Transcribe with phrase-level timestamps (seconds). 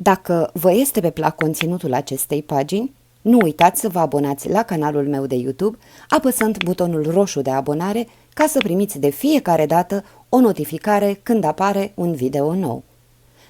[0.00, 5.08] Dacă vă este pe plac conținutul acestei pagini, nu uitați să vă abonați la canalul
[5.08, 5.78] meu de YouTube
[6.08, 11.92] apăsând butonul roșu de abonare ca să primiți de fiecare dată o notificare când apare
[11.94, 12.82] un video nou.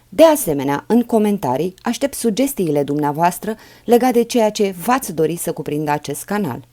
[0.09, 5.91] De asemenea, în comentarii aștept sugestiile dumneavoastră legate de ceea ce v-ați dori să cuprindă
[5.91, 6.65] acest canal.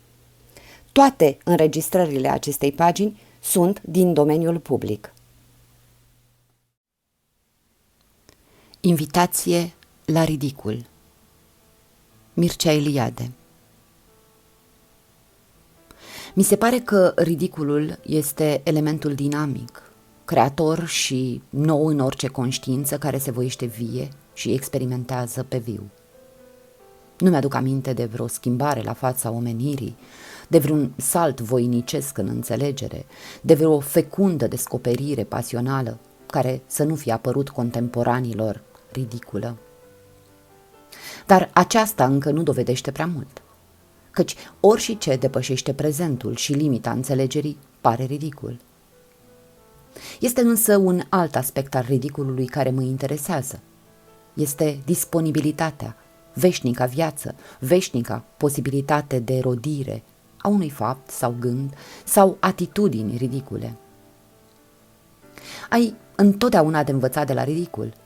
[0.92, 5.15] Toate înregistrările acestei pagini sunt din domeniul public.
[8.88, 9.74] Invitație
[10.06, 10.86] la ridicul.
[12.34, 13.32] Mircea Eliade.
[16.34, 19.92] Mi se pare că ridiculul este elementul dinamic,
[20.26, 25.90] creator și nou în orice conștiință care se voiește vie și experimentează pe viu.
[27.18, 29.98] Nu mi-aduc aminte de vreo schimbare la fața omenirii,
[30.48, 33.06] de vreun salt voinicesc în înțelegere,
[33.42, 38.64] de vreo fecundă descoperire pasională care să nu fie apărut contemporanilor
[38.96, 39.58] ridiculă.
[41.26, 43.42] Dar aceasta încă nu dovedește prea mult,
[44.12, 48.60] căci orice ce depășește prezentul și limita înțelegerii pare ridicul.
[50.20, 53.60] Este însă un alt aspect al ridiculului care mă interesează.
[54.34, 55.96] Este disponibilitatea,
[56.34, 60.04] veșnica viață, veșnica posibilitate de rodire
[60.38, 63.78] a unui fapt sau gând sau atitudini ridicule.
[65.70, 67.94] Ai întotdeauna de învățat de la ridicul–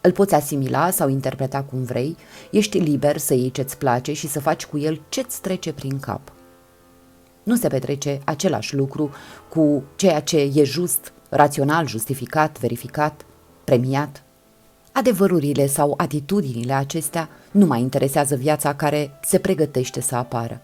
[0.00, 2.16] îl poți asimila sau interpreta cum vrei,
[2.50, 6.32] ești liber să iei ce-ți place și să faci cu el ce-ți trece prin cap.
[7.42, 9.10] Nu se petrece același lucru
[9.48, 13.26] cu ceea ce e just, rațional, justificat, verificat,
[13.64, 14.22] premiat.
[14.92, 20.60] Adevărurile sau atitudinile acestea nu mai interesează viața care se pregătește să apară.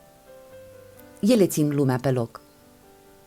[1.20, 2.40] Ele țin lumea pe loc.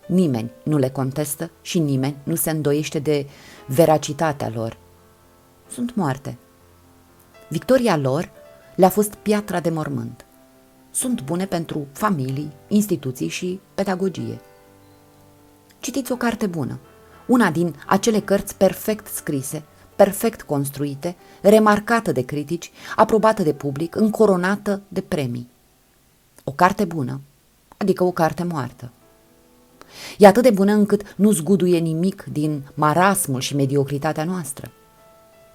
[0.07, 3.25] Nimeni nu le contestă și nimeni nu se îndoiește de
[3.67, 4.77] veracitatea lor–
[5.71, 6.37] sunt moarte.
[7.49, 8.29] Victoria lor
[8.75, 10.25] le-a fost piatra de mormânt.
[10.91, 14.39] Sunt bune pentru familii, instituții și pedagogie.
[15.79, 16.79] Citiți o carte bună,
[17.27, 19.63] una din acele cărți perfect scrise,
[19.95, 25.47] perfect construite, remarcată de critici, aprobată de public, încoronată de premii.
[26.43, 27.21] O carte bună,
[27.77, 28.91] adică o carte moartă.
[30.17, 34.71] E atât de bună încât nu zguduie nimic din marasmul și mediocritatea noastră.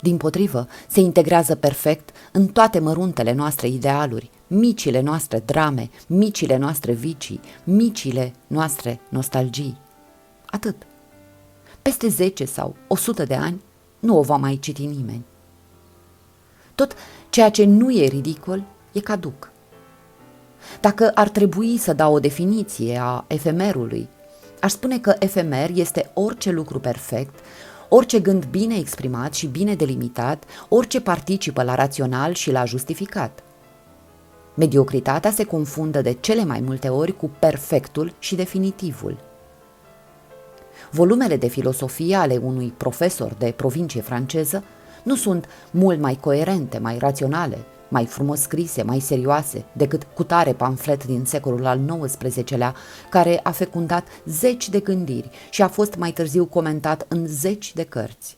[0.03, 6.93] Din potrivă, se integrează perfect în toate măruntele noastre idealuri, micile noastre drame, micile noastre
[6.93, 9.79] vicii, micile noastre nostalgii.
[10.47, 10.77] Atât.
[11.83, 13.63] Peste 10 sau 100 de ani
[13.99, 15.25] nu o va mai citi nimeni.
[16.75, 16.95] Tot
[17.31, 19.51] ceea ce nu e ridicol e caduc.
[20.81, 24.09] Dacă ar trebui să dau o definiție a efemerului,
[24.61, 27.35] aș spune că efemer este orice lucru perfect,
[27.95, 33.43] Orice gând bine exprimat și bine delimitat, orice participă la rațional și la justificat.
[34.55, 39.17] Mediocritatea se confundă de cele mai multe ori cu perfectul și definitivul.
[40.91, 44.65] Volumele de filosofie ale unui profesor de provincie franceză
[45.03, 47.59] nu sunt mult mai coerente, mai raționale,
[47.93, 52.75] mai frumos scrise, mai serioase decât cutare pamflet din secolul al XIX-lea,
[53.11, 57.83] care a fecundat zeci de gândiri și a fost mai târziu comentat în zeci de
[57.85, 58.37] cărți.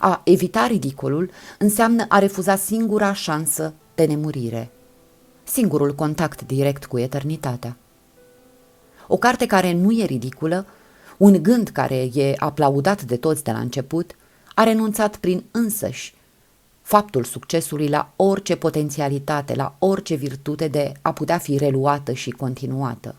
[0.00, 4.70] A evita ridicolul înseamnă a refuza singura șansă de nemurire,
[5.44, 7.76] singurul contact direct cu eternitatea.
[9.06, 10.66] O carte care nu e ridiculă,
[11.16, 14.16] un gând care e aplaudat de toți de la început,
[14.54, 16.14] a renunțat prin însăși
[16.84, 23.14] faptul succesului la orice potențialitate, la orice virtute de a putea fi reluată și continuată.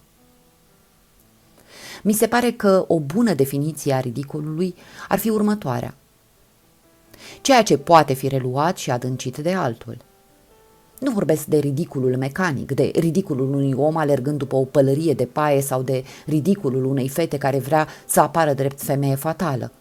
[2.03, 4.75] Mi se pare că o bună definiție a ridicolului
[5.07, 5.93] ar fi următoarea.
[7.41, 9.97] Ceea ce poate fi reluat și adâncit de altul.
[10.99, 15.61] Nu vorbesc de ridiculul mecanic, de ridiculul unui om alergând după o pălărie de paie
[15.61, 19.71] sau de ridiculul unei fete care vrea să apară drept femeie fatală–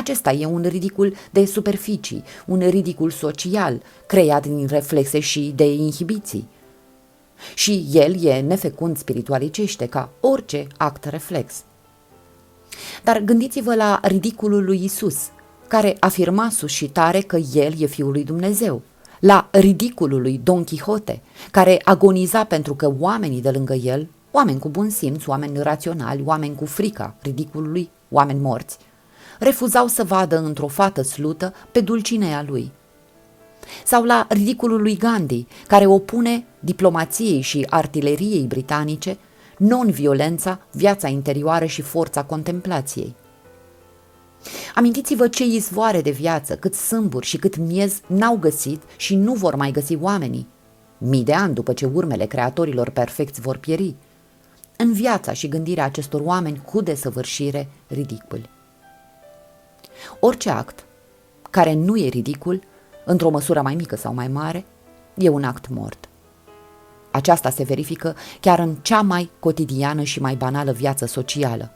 [0.00, 6.48] acesta e un ridicul de superficii, un ridicul social, creat din reflexe și de inhibiții.
[7.54, 11.54] Și el e nefecund spiritualicește ca orice act reflex.
[13.04, 15.16] Dar gândiți-vă la ridiculul lui Isus,
[15.68, 18.82] care afirma sus și tare că el e Fiul lui Dumnezeu,
[19.20, 24.68] la ridiculul lui Don Quixote, care agoniza pentru că oamenii de lângă el, oameni cu
[24.68, 28.78] bun simț, oameni raționali, oameni cu frica ridiculului, oameni morți,
[29.40, 32.72] refuzau să vadă într-o fată slută pe dulcinea lui.
[33.84, 39.18] Sau la ridiculul lui Gandhi, care opune diplomației și artileriei britanice
[39.58, 43.14] non-violența, viața interioară și forța contemplației.
[44.74, 49.54] Amintiți-vă ce izvoare de viață, cât sâmburi și cât miez n-au găsit și nu vor
[49.54, 50.48] mai găsi oamenii.
[50.98, 53.94] Mii de ani după ce urmele creatorilor perfecți vor pieri.
[54.76, 58.50] În viața și gândirea acestor oameni cu desăvârșire ridiculi.
[60.20, 60.84] Orice act
[61.50, 62.62] care nu e ridicul,
[63.04, 64.64] într-o măsură mai mică sau mai mare,
[65.14, 66.08] e un act mort.
[67.10, 71.72] Aceasta se verifică chiar în cea mai cotidiană și mai banală viață socială.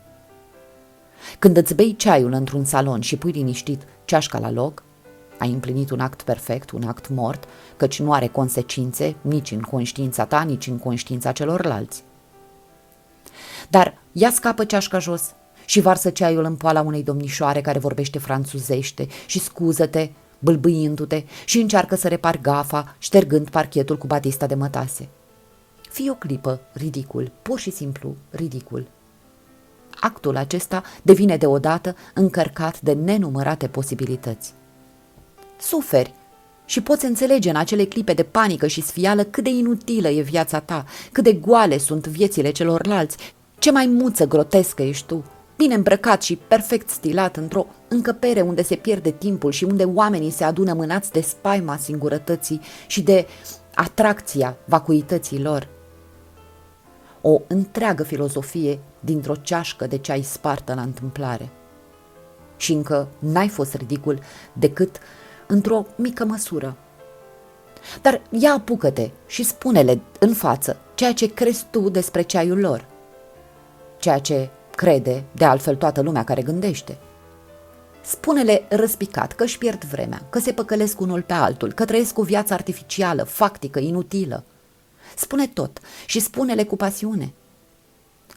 [1.39, 4.83] Când îți bei ceaiul într-un salon și pui liniștit ceașca la loc,
[5.39, 7.45] ai împlinit un act perfect, un act mort,
[7.77, 12.03] căci nu are consecințe nici în conștiința ta, nici în conștiința celorlalți.
[13.69, 15.35] Dar ia scapă ceașca jos
[15.67, 21.97] și varsă ceaiul în poala unei domnișoare care vorbește franțuzește și scuză-te, bâlbâindu-te și încearcă
[21.97, 25.09] să repar gafa, ștergând parchetul cu batista de mătase.
[25.91, 28.87] Fii o clipă ridicul, pur și simplu ridicul.
[30.01, 34.53] Actul acesta devine deodată încărcat de nenumărate posibilități.
[35.61, 36.15] Suferi
[36.65, 40.61] și poți înțelege în acele clipe de panică și sfială cât de inutilă e viața
[40.61, 43.17] ta, cât de goale sunt viețile celorlalți,
[43.59, 45.25] ce mai muță grotescă ești tu,
[45.57, 50.45] bine îmbrăcat și perfect stilat într-o încăpere unde se pierde timpul și unde oamenii se
[50.45, 53.27] adună mânați de spaima singurătății și de
[53.75, 55.69] atracția vacuității lor
[57.27, 61.49] o întreagă filozofie dintr-o ceașcă de ceai spartă la întâmplare.
[62.57, 64.19] Și încă n-ai fost ridicul
[64.53, 64.99] decât
[65.47, 66.77] într-o mică măsură.
[68.03, 72.87] Dar ia apucă-te și spune-le în față ceea ce crezi tu despre ceaiul lor.
[73.99, 76.99] Ceea ce crede de altfel toată lumea care gândește.
[78.03, 82.23] Spune-le răspicat că își pierd vremea, că se păcălesc unul pe altul, că trăiesc o
[82.23, 84.45] viață artificială, factică, inutilă–
[85.17, 87.33] Spune tot și spune-le cu pasiune.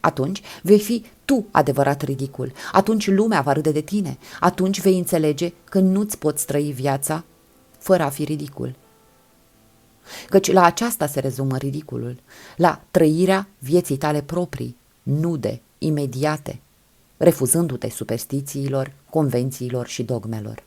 [0.00, 5.52] Atunci vei fi tu adevărat ridicul, atunci lumea va râde de tine, atunci vei înțelege
[5.64, 7.24] că nu-ți poți trăi viața
[7.78, 8.74] fără a fi ridicul.
[10.28, 12.20] Căci la aceasta se rezumă ridiculul,
[12.56, 16.60] la trăirea vieții tale proprii, nude, imediate,
[17.16, 20.62] refuzându-te superstițiilor, convențiilor și dogmelor.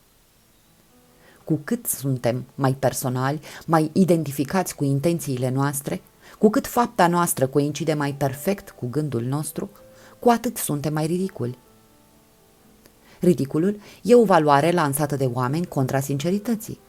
[1.43, 6.01] Cu cât suntem mai personali, mai identificați cu intențiile noastre,
[6.39, 9.69] cu cât fapta noastră coincide mai perfect cu gândul nostru,
[10.19, 11.57] cu atât suntem mai ridiculi.
[13.19, 16.79] Ridiculul e o valoare lansată de oameni contra sincerității.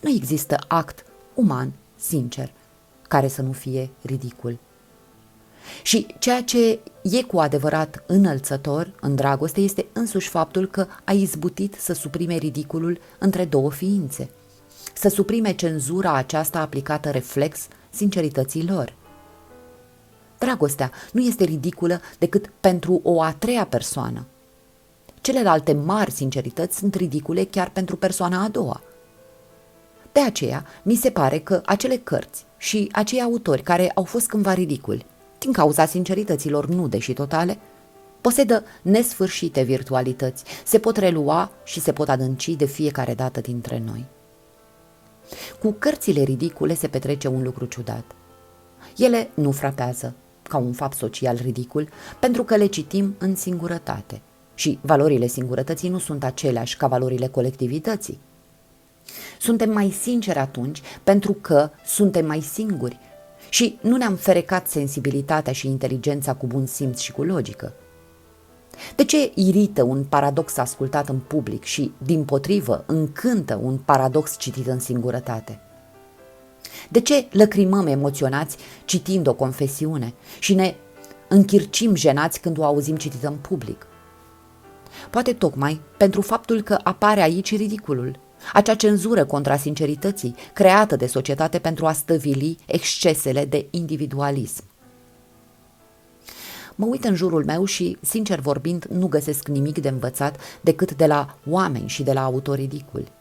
[0.00, 1.04] Nu există act
[1.34, 2.52] uman, sincer,
[3.08, 4.58] care să nu fie ridicul.
[5.82, 11.74] Și ceea ce e cu adevărat înălțător în dragoste este însuși faptul că a izbutit
[11.78, 14.30] să suprime ridiculul între două ființe,
[14.94, 18.94] să suprime cenzura aceasta aplicată reflex sincerității lor.
[20.38, 24.26] Dragostea nu este ridiculă decât pentru o a treia persoană.
[25.20, 28.82] Celelalte mari sincerități sunt ridicule chiar pentru persoana a doua.
[30.12, 34.52] De aceea, mi se pare că acele cărți și acei autori care au fost cândva
[34.52, 35.06] ridiculi
[35.42, 37.58] din cauza sincerităților nude și totale,
[38.20, 44.04] posedă nesfârșite virtualități, se pot relua și se pot adânci de fiecare dată dintre noi.
[45.60, 48.04] Cu cărțile ridicule se petrece un lucru ciudat.
[48.96, 51.88] Ele nu frapează, ca un fapt social ridicul,
[52.20, 54.20] pentru că le citim în singurătate
[54.54, 58.20] și valorile singurătății nu sunt aceleași ca valorile colectivității.
[59.40, 62.98] Suntem mai sinceri atunci pentru că suntem mai singuri
[63.52, 67.72] și nu ne-am ferecat sensibilitatea și inteligența cu bun simț și cu logică.
[68.96, 74.66] De ce irită un paradox ascultat în public și, din potrivă, încântă un paradox citit
[74.66, 75.60] în singurătate?
[76.88, 80.74] De ce lăcrimăm emoționați citind o confesiune și ne
[81.28, 83.86] închircim jenați când o auzim citită în public?
[85.10, 88.18] Poate tocmai pentru faptul că apare aici ridiculul,
[88.52, 94.64] acea cenzură contra sincerității creată de societate pentru a stăvili excesele de individualism.
[96.74, 101.06] Mă uit în jurul meu și, sincer vorbind, nu găsesc nimic de învățat decât de
[101.06, 103.12] la oameni și de la autori ridiculi.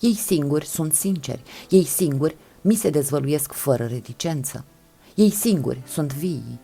[0.00, 4.64] Ei singuri sunt sinceri, ei singuri mi se dezvăluiesc fără reticență.
[5.14, 6.60] Ei singuri sunt vii.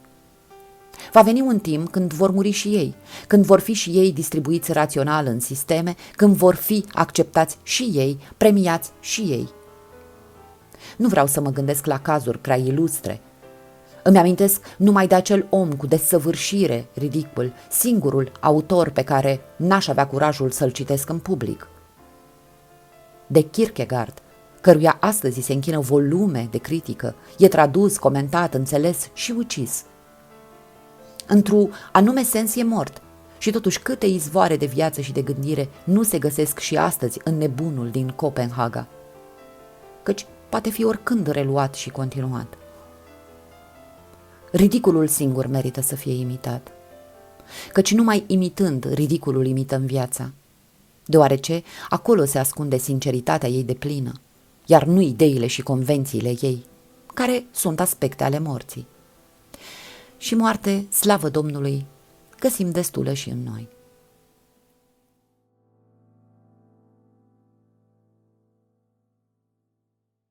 [1.13, 2.95] Va veni un timp când vor muri și ei,
[3.27, 8.19] când vor fi și ei distribuiți rațional în sisteme, când vor fi acceptați și ei,
[8.37, 9.49] premiați și ei.
[10.97, 13.21] Nu vreau să mă gândesc la cazuri prea ilustre.
[14.03, 20.07] Îmi amintesc numai de acel om cu desăvârșire ridicul, singurul autor pe care n-aș avea
[20.07, 21.69] curajul să-l citesc în public.
[23.27, 24.15] De Kierkegaard,
[24.61, 29.83] căruia astăzi se închină volume de critică, e tradus, comentat, înțeles și ucis–
[31.31, 33.03] într-un anume sens e mort
[33.39, 37.39] Și totuși câte izvoare de viață și de gândire nu se găsesc și astăzi în
[37.39, 38.87] nebunul din Copenhaga.
[40.03, 42.59] Căci poate fi oricând reluat și continuat.
[44.53, 46.73] Ridiculul singur merită să fie imitat.
[47.73, 50.31] Căci numai imitând, ridiculul imităm viața.
[51.05, 54.13] Deoarece acolo se ascunde sinceritatea ei de plină,
[54.67, 56.65] iar nu ideile și convențiile ei,
[57.15, 58.87] care sunt aspecte ale morții.
[60.21, 61.87] Și moarte, slavă Domnului,
[62.41, 63.69] găsim destulă și în noi.